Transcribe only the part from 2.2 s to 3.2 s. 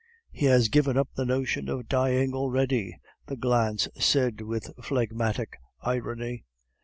already,"